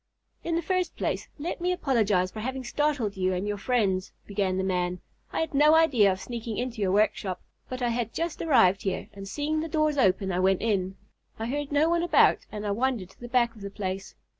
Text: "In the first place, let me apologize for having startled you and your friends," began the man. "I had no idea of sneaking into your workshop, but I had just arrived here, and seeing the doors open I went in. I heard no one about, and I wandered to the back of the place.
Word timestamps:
"In 0.43 0.55
the 0.55 0.63
first 0.63 0.95
place, 0.95 1.27
let 1.37 1.61
me 1.61 1.71
apologize 1.71 2.31
for 2.31 2.39
having 2.39 2.63
startled 2.63 3.15
you 3.15 3.33
and 3.33 3.47
your 3.47 3.59
friends," 3.59 4.11
began 4.25 4.57
the 4.57 4.63
man. 4.63 4.99
"I 5.31 5.41
had 5.41 5.53
no 5.53 5.75
idea 5.75 6.11
of 6.11 6.19
sneaking 6.19 6.57
into 6.57 6.81
your 6.81 6.91
workshop, 6.91 7.39
but 7.69 7.83
I 7.83 7.89
had 7.89 8.11
just 8.11 8.41
arrived 8.41 8.81
here, 8.81 9.09
and 9.13 9.27
seeing 9.27 9.59
the 9.59 9.67
doors 9.69 9.99
open 9.99 10.31
I 10.31 10.39
went 10.39 10.63
in. 10.63 10.95
I 11.37 11.45
heard 11.45 11.71
no 11.71 11.87
one 11.87 12.01
about, 12.01 12.47
and 12.51 12.65
I 12.65 12.71
wandered 12.71 13.11
to 13.11 13.19
the 13.19 13.29
back 13.29 13.53
of 13.55 13.61
the 13.61 13.69
place. 13.69 14.15